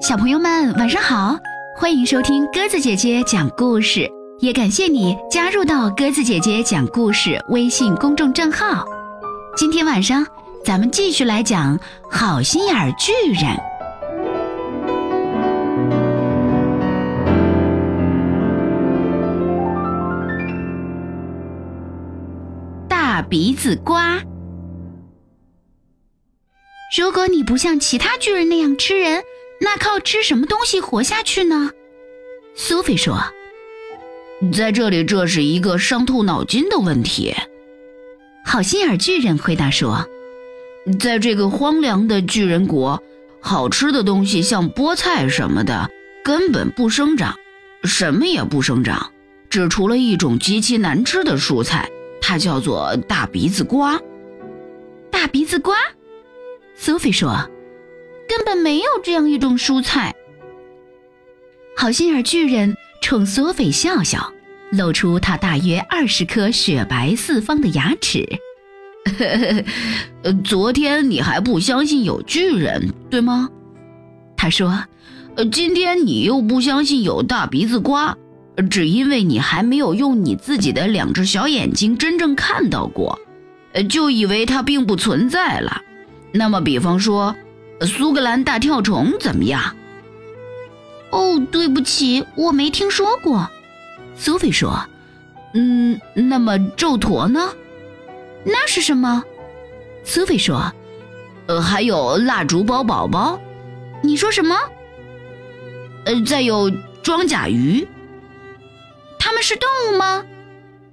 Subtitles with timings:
[0.00, 1.38] 小朋友们晚上好，
[1.78, 4.06] 欢迎收听鸽子姐姐讲故事，
[4.40, 8.84] 也感谢你加入到鸽子姐姐讲故事微信公众账号。
[9.56, 10.26] 今天晚上
[10.64, 11.78] 咱们继续来讲
[12.10, 13.56] 好心眼儿巨人。
[22.86, 24.18] 大鼻子瓜。
[26.98, 29.22] 如果你不像其他巨人那样吃人，
[29.60, 31.70] 那靠吃什么东西活下去呢？
[32.54, 33.20] 苏菲说
[34.50, 37.34] ：“在这里，这是一个伤透脑筋的问题。”
[38.46, 40.06] 好心眼巨人回答说
[40.98, 43.02] ：“在这个荒凉的巨人国，
[43.40, 45.90] 好吃的东西像菠菜什么的
[46.24, 47.36] 根本不生长，
[47.84, 49.12] 什么也不生长，
[49.50, 51.90] 只除了一种极其难吃的蔬菜，
[52.22, 54.00] 它叫做大鼻子瓜。”
[55.12, 55.76] 大鼻子瓜。
[56.76, 57.50] 苏菲说
[58.28, 60.14] ：“根本没有这样一种蔬菜。”
[61.76, 64.32] 好心眼巨人冲苏菲笑笑，
[64.70, 68.26] 露出他大约二十颗雪白四方的牙齿。
[70.44, 73.48] “昨天你还不相信有巨人，对吗？”
[74.36, 74.84] 他说
[75.50, 78.16] ，“今天你又不相信有大鼻子瓜，
[78.70, 83.18] 只因为你还没有用你自己的两只小眼睛真正看到过，
[83.88, 85.82] 就以为它并不存在了。”
[86.36, 87.34] 那么，比方说，
[87.80, 89.74] 苏格兰大跳虫怎么样？
[91.10, 93.48] 哦，对不起，我没听说过。
[94.16, 94.86] 苏菲说
[95.54, 97.54] ：“嗯，那么皱驼呢？
[98.44, 99.22] 那是什么？”
[100.04, 100.72] 苏菲说
[101.46, 103.40] ：“呃，还有蜡烛包宝宝。
[104.02, 104.56] 你说什么？
[106.04, 106.70] 呃，再有
[107.02, 107.86] 装甲鱼。
[109.18, 110.24] 它们是动物吗？”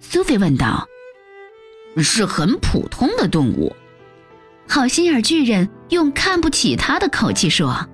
[0.00, 0.86] 苏菲问道。
[1.98, 3.74] “是很普通的动物。”
[4.70, 7.88] 好心眼巨人用看不起他的口气说：“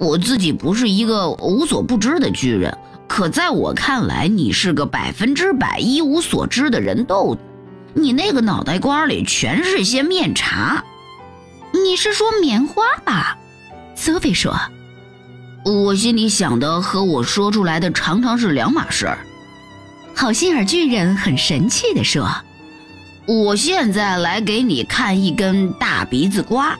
[0.00, 2.74] 我自己不是一个无所不知的巨人，
[3.06, 7.40] 可在我看来，你是个百分之百一无所知的人豆子。
[7.92, 10.82] 你那个脑袋瓜里全是些面茶。
[11.74, 13.36] 你是说棉花吧？”
[13.94, 14.58] 索菲说
[15.66, 19.18] ：“我心里想的和我说出来的常常是两码事儿。”
[20.16, 22.26] 好心眼巨人很神气地说。
[23.26, 26.76] 我现在来给你看一根大鼻子瓜。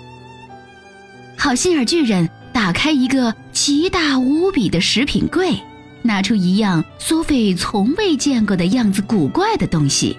[1.36, 5.58] 好心眼巨人打开一个奇大无比的食品柜，
[6.02, 10.16] 拿出一样苏菲从未见过的样子古怪的东西。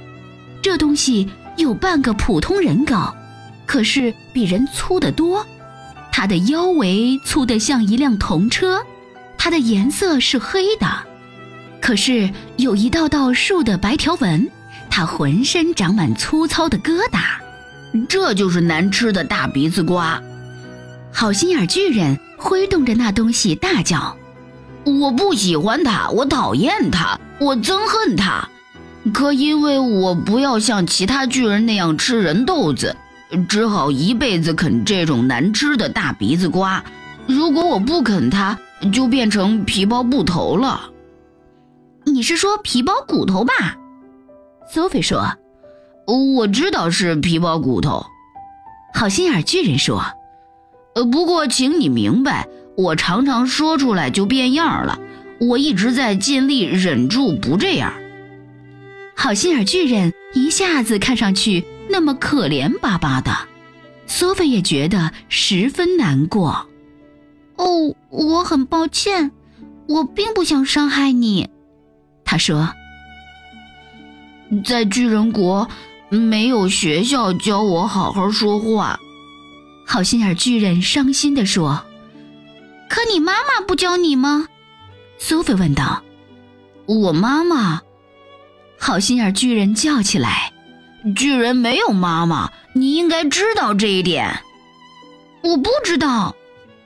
[0.64, 3.16] 这东西有半个普通人高，
[3.68, 5.46] 可是比人粗得多。
[6.12, 8.81] 它的腰围粗得像一辆童车，
[9.38, 10.88] 它的颜色是黑的，
[11.80, 14.50] 可是有一道道竖的白条纹。
[14.97, 17.19] 他浑身长满粗糙的疙瘩，
[18.07, 20.23] 这就是难吃的大鼻子瓜。
[21.11, 24.16] 好心眼巨人挥动着那东西大叫
[24.88, 28.47] ：“我不喜欢它，我讨厌它，我憎恨它。
[29.13, 32.95] 可因为我不要像其他巨人那样吃人豆子，
[33.50, 36.81] 只好一辈子啃这种难吃的大鼻子瓜。
[37.28, 38.57] 如果我不啃它，
[38.94, 40.89] 就变成皮包骨头了。
[42.05, 43.75] 你是说皮包骨头吧？”
[44.68, 45.38] 苏菲说
[46.06, 48.06] ：“我知道是皮包骨头。”
[48.94, 50.03] 好心眼巨人说
[50.96, 55.00] ：“呃，不过请你明白，我常常说出来就变样了。
[55.40, 57.94] 我一直在尽力忍住不这样。”
[59.16, 63.32] 好心眼巨人一下子看上去那么可怜巴巴的，
[64.08, 66.68] 苏菲也觉得十分难过。
[67.58, 69.32] 哦，我很抱歉，
[69.88, 71.50] 我并不想伤害你，
[72.24, 72.74] 他说。
[74.63, 75.67] 在巨人国，
[76.09, 79.00] 没有学校教我好好说话。
[79.85, 81.83] 好心眼巨人伤心地说
[82.89, 84.47] ：“可你妈妈不教你吗？”
[85.17, 86.03] 苏菲问道。
[86.85, 87.81] “我妈妈。”
[88.78, 90.51] 好心眼巨人叫起来
[91.16, 94.39] ：“巨人没有妈妈，你应该知道这一点。
[95.44, 96.35] ”“我不知道。”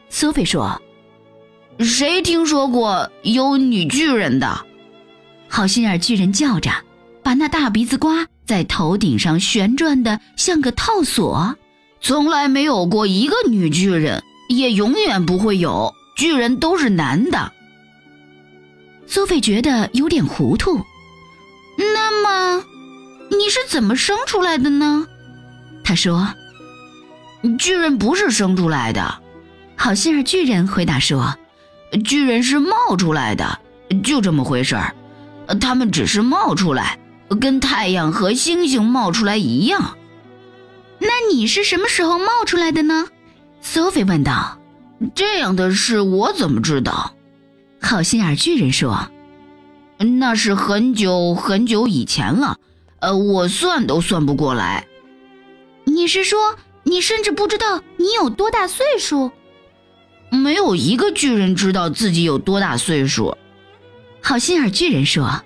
[0.09, 0.81] 苏菲说。
[1.80, 4.66] “谁听说过有女巨人的？”
[5.48, 6.69] 好心眼巨人叫着。
[7.30, 11.56] 把那大鼻子瓜在头顶上旋转的像个套索，
[12.02, 15.94] 从来没有过一个女巨人，也永远不会有。
[16.18, 17.52] 巨人都是男的。
[19.06, 20.84] 苏菲觉得有点糊涂。
[21.78, 22.66] 那么，
[23.30, 25.06] 你是怎么生出来的呢？
[25.84, 26.34] 他说
[27.60, 29.22] ：“巨人不是生出来的。”
[29.78, 31.38] 好心儿巨人回答说
[32.04, 33.60] ：“巨人是冒出来的，
[34.04, 34.96] 就这么回事儿。
[35.62, 36.98] 他们只是冒出来。”
[37.36, 39.98] 跟太阳和星星冒出来一样，
[41.00, 43.08] 那你是什么时候冒出来的呢？
[43.62, 44.58] 苏菲问道。
[45.16, 47.14] 这样的事我怎么知道？
[47.81, 49.10] 好心眼巨人说
[50.20, 52.58] ：“那是很久很久以前了，
[53.00, 54.86] 呃，我算都算不过来。
[55.86, 59.32] 你是说你甚至不知道你有多大岁数？
[60.30, 63.38] 没有一个巨人知道自己有多大岁数。”
[64.22, 65.42] 好心眼巨人说：“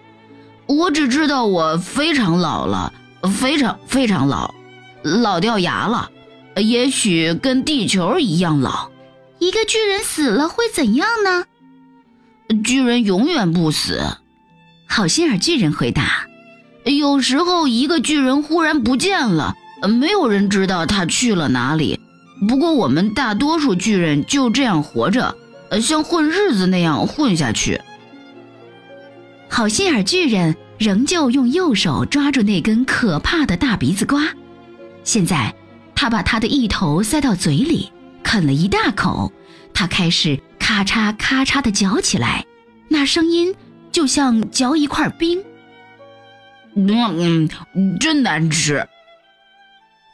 [0.77, 2.93] 我只知道我非常老了，
[3.39, 4.53] 非常非常老，
[5.03, 6.09] 老掉牙了，
[6.55, 8.89] 也许跟地球一样老。
[9.39, 11.45] 一个巨人死了会怎样呢？”
[12.63, 14.01] 巨人永远不死，
[14.87, 16.27] 好心眼巨人回答。
[16.85, 19.55] 有时候一个巨人忽然不见了，
[19.87, 21.99] 没有人知道他去了哪里。
[22.47, 25.35] 不过我们大多数巨人就这样活着，
[25.81, 27.81] 像混日子那样混下去。
[29.49, 34.27] 好心眼巨人仍旧用右手抓住那根可怕的大鼻子瓜，
[35.06, 35.56] 现在
[35.95, 37.89] 他把他的一头塞到嘴里，
[38.21, 39.31] 啃了一大口。
[39.74, 40.38] 他开始。
[40.65, 42.45] 咔嚓咔嚓的嚼起来，
[42.88, 43.53] 那声音
[43.91, 45.44] 就像嚼一块冰。
[46.74, 48.88] 嗯嗯，真难吃。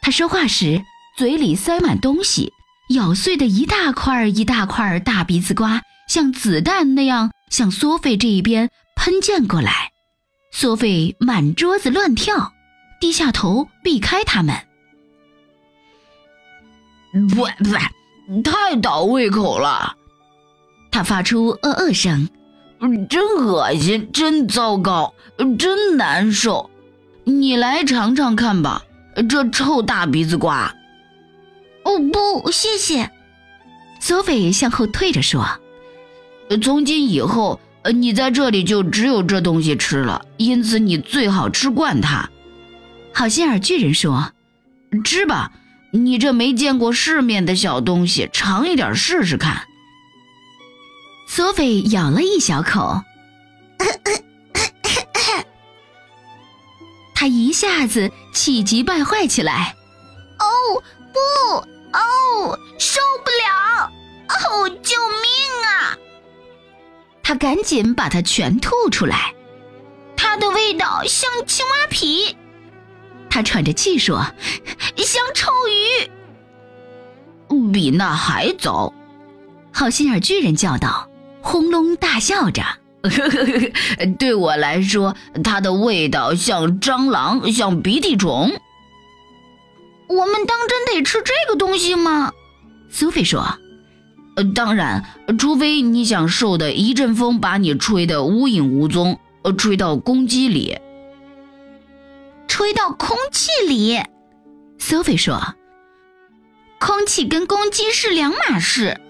[0.02, 0.82] 他说话时
[1.16, 2.52] 嘴里塞满东西，
[2.96, 9.92] 咬碎的一大块一大块大鼻子瓜，像子弹那样向索菲这一边喷溅过来。
[10.60, 12.52] 索菲满桌子乱跳，
[13.00, 14.54] 低下头避开他们。
[17.30, 19.96] 不不，太倒胃口了。
[20.92, 22.28] 他发出呃呃声，
[23.10, 25.14] 真恶心，真糟糕，
[25.58, 26.70] 真难受。
[27.24, 28.84] 你来尝尝看吧，
[29.30, 30.76] 这臭大鼻子瓜。
[31.86, 33.10] 哦不，谢谢。
[34.02, 35.48] 索菲向后退着说
[36.62, 42.30] ：“从今以后，呃你在这里就只有这东西吃了，因此你最好吃惯它。”
[43.14, 44.32] 好心眼巨人说
[45.04, 45.52] ：“吃吧，
[45.92, 49.64] 你这没见过世面的小东西，尝一点试试看。”
[51.28, 53.04] 索菲咬了一小口，
[57.14, 59.76] 他一下子气急败坏起来。
[60.40, 60.46] 哦
[61.14, 61.20] 不，
[61.98, 63.92] 哦，受不了！
[64.30, 65.29] 哦，救命！
[67.30, 69.36] 他赶紧把它全吐出来。
[70.18, 72.36] 它的味道像青蛙皮。
[73.30, 74.26] 他喘着气说
[74.98, 76.10] ：“像臭鱼。”
[77.72, 78.92] 比那还糟！
[79.72, 81.08] 好心眼巨人叫道。
[81.42, 82.64] 轰隆大笑着，
[84.18, 88.60] 对我来说，它的味道像蟑螂，像鼻涕虫。
[90.08, 92.32] 我们当真得吃这个东西吗？
[92.90, 93.60] 苏菲说
[94.40, 95.04] ：“呃，当然，
[95.38, 100.78] 除非你想受的一阵风把你吹得无影无踪，呃，吹到公鸡里。
[102.48, 104.02] 吹到空气里。”
[104.80, 105.56] 苏菲说
[106.80, 109.02] ：“空气跟公鸡是两码事。”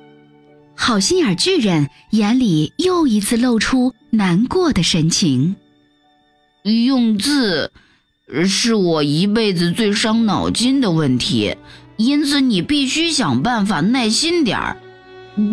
[0.76, 5.58] 好心眼巨人眼里又一次露出难过的神情。
[6.64, 7.72] 用字
[8.48, 11.56] 是我一辈子最伤脑筋的问题，
[11.98, 14.78] 因此你必须想办法耐心点儿，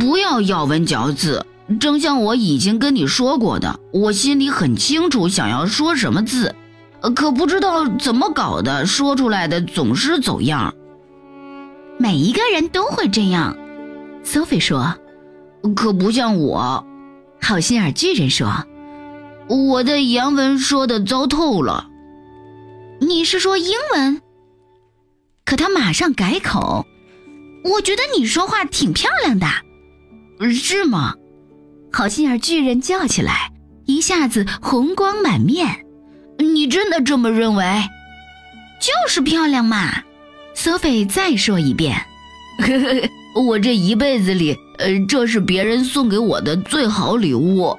[0.00, 1.44] 不要咬文嚼字。
[1.80, 6.54] 正像我已经跟你说过的，我心里很清楚想要说什么字，
[7.14, 10.74] 可不知道怎么搞的，说出来的总是走样。
[11.98, 13.56] 每一个人都会这样
[14.24, 14.96] ，Sophie 说。
[15.74, 16.86] 可不像我，
[17.40, 18.64] 好心眼巨人说
[19.50, 21.88] ：“我的洋文说的糟透了。”
[23.00, 24.22] 你是说英文？
[25.44, 26.86] 可他马上改口
[27.64, 29.46] ：“我觉得你说话挺漂亮的，
[30.40, 31.14] 是吗？”
[31.92, 33.52] 好心眼巨人叫起来，
[33.86, 35.86] 一下子红光满面。
[36.38, 37.64] “你真的这么认为
[38.80, 40.02] ？”“就是漂亮嘛。”
[40.54, 41.96] 索菲再说一遍。
[43.48, 47.78] “我这一辈子里……”呃，这是别人送给我的最好礼物，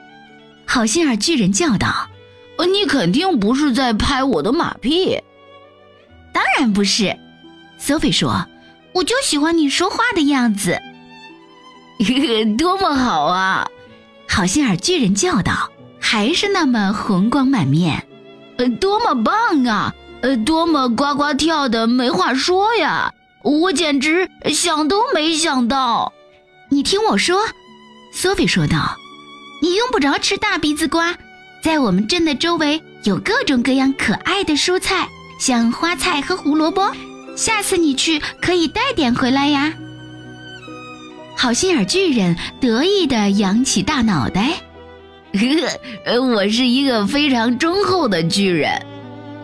[0.65, 2.09] 好心眼巨人叫道
[2.57, 5.21] ：“呃，你肯定不是在拍我的马屁。
[6.33, 7.15] ”“当然不是。
[7.79, 8.47] ”Sophie 说
[8.93, 10.81] ，“我就喜欢你说话的样子。
[12.57, 13.67] ”“多么好啊！”
[14.27, 18.05] 好心眼巨人叫道，还是那么红光满面。
[18.57, 19.93] “呃，多么棒啊！
[20.21, 23.13] 呃，多么呱呱跳的没话说呀！
[23.43, 26.11] 我简直想都没想到。”
[26.69, 27.39] 你听我说
[28.11, 28.97] 索菲说道
[29.61, 31.15] ：“你用不着吃大鼻子瓜，
[31.63, 35.07] 在我们镇的周围有各种各样可爱的蔬菜，
[35.39, 36.91] 像花菜和胡萝卜。
[37.35, 39.73] 下次你去可以带点回来呀。”
[41.37, 44.53] 好心眼巨人得意地扬起大脑袋
[45.33, 45.39] ：“呵
[46.11, 48.71] 呵，我是一个非常忠厚的巨人。”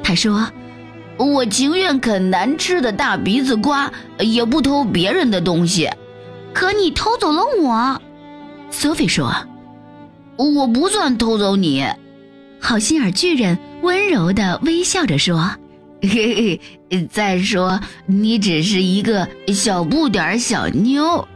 [0.03, 0.49] 他说
[1.17, 5.87] ：“我情愿啃难吃的大鼻子瓜，也不偷别人的东西。”
[6.51, 8.01] 可你偷走了我。
[8.71, 9.31] 索菲说
[10.35, 11.85] ：“我不算偷走你。”
[12.59, 15.51] 好心眼巨人温柔地微笑着说
[16.01, 16.59] ：“嘿
[16.89, 21.27] 嘿，再说你只是一个小不点儿小妞。”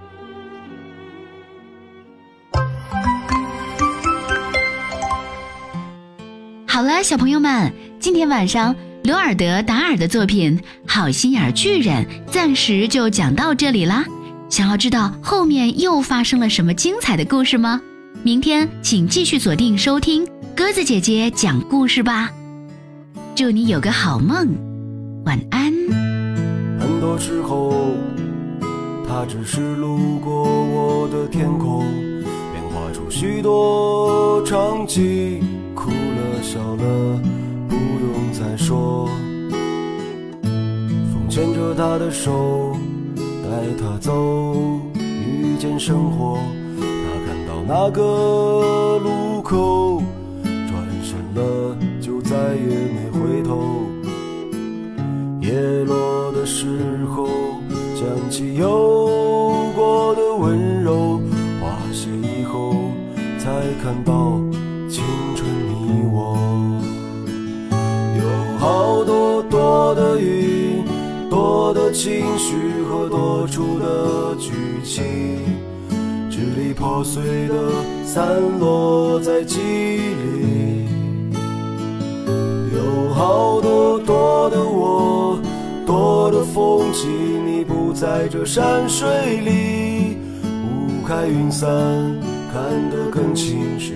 [6.78, 10.56] 好了，小朋友们，今天晚上刘尔德·达尔的作品
[10.86, 14.06] 《好心眼巨人》暂时就讲到这里啦。
[14.48, 17.82] 想要知道后面又发生了什么精彩的故事吗？
[18.22, 20.24] 明天请继续锁定收听
[20.56, 22.30] 鸽子姐姐讲故事吧。
[23.36, 24.48] 祝你有个好梦，
[25.26, 25.74] 晚安。
[26.80, 27.96] 很多时候，
[29.04, 31.84] 他只是路过我的天空，
[32.54, 35.42] 变化出许多场景。
[35.78, 37.22] 哭了笑了，
[37.70, 39.08] 不用再说。
[40.42, 42.76] 风牵着他的手，
[43.44, 43.48] 带
[43.80, 44.12] 他走，
[44.96, 46.40] 遇见生活。
[46.80, 46.84] 他
[47.28, 50.02] 看到那个路口，
[50.44, 53.86] 转身了，就再也没回头。
[55.42, 55.54] 叶
[55.86, 56.66] 落的时
[57.16, 57.28] 候，
[57.94, 58.68] 想起有
[59.76, 61.22] 过的温柔，
[61.62, 62.74] 花谢以后，
[63.38, 63.52] 才
[63.84, 64.42] 看到。
[69.88, 70.84] 多的云，
[71.30, 72.58] 多的情绪
[72.90, 74.52] 和多出的剧
[74.84, 75.06] 情，
[76.30, 77.54] 支离破碎的
[78.04, 78.28] 散
[78.60, 80.90] 落在记忆里。
[82.76, 85.40] 有好多多的我，
[85.86, 87.08] 多的风景，
[87.48, 90.18] 你不在这山水里。
[90.44, 91.70] 雾开云散，
[92.52, 93.94] 看得更清晰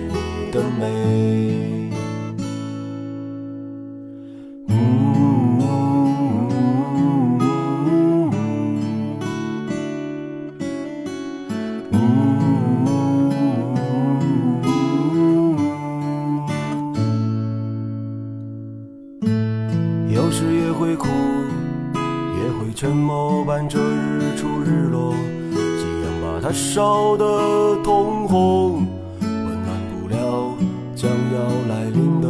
[27.42, 28.86] 的通红，
[29.20, 29.28] 温
[29.64, 30.54] 暖不了
[30.94, 32.28] 将要来临的。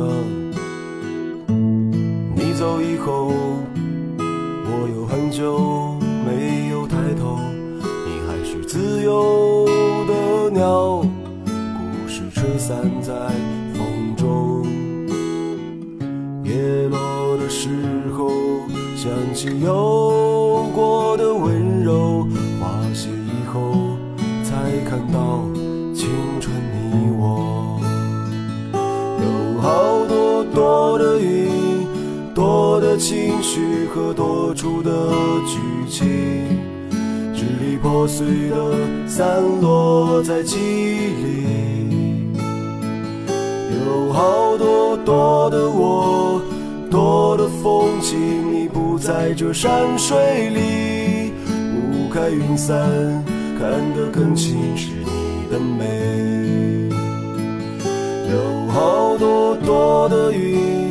[2.35, 3.31] 你走以后，
[4.19, 7.39] 我有很久没有抬头，
[8.07, 9.67] 你还是自由
[10.07, 13.13] 的鸟，故事吹散在
[13.75, 14.67] 风中。
[16.45, 17.69] 叶落的时
[18.17, 18.31] 候，
[18.97, 20.22] 想起有。
[33.13, 34.91] 情绪和多出的
[35.47, 36.09] 剧情，
[37.35, 38.57] 支离破碎的
[39.07, 42.33] 散落在记忆里。
[43.85, 46.41] 有好多多的我，
[46.91, 48.19] 多的风景。
[48.51, 51.33] 你不在这山水里，
[51.77, 52.79] 雾开云散，
[53.59, 56.89] 看得更清是你的美。
[58.31, 60.82] 有好多多的云，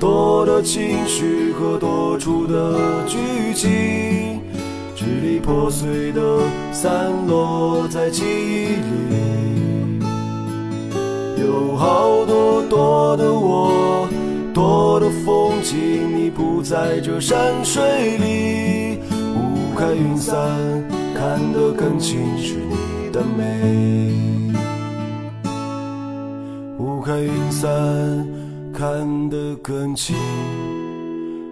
[0.00, 3.18] 多的情绪和多出的剧
[3.54, 4.40] 情，
[4.96, 6.22] 支离破碎的
[6.72, 10.00] 散落在记忆里。
[11.38, 14.08] 有好多多的我。
[14.54, 15.76] 多的风景，
[16.16, 17.82] 你不在这山水
[18.16, 18.98] 里。
[19.36, 20.34] 雾开云散，
[21.14, 24.12] 看得更清是你的美。
[26.78, 27.68] 雾开云散，
[28.80, 30.16] 看得更清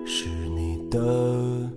[0.06, 1.67] 是你的。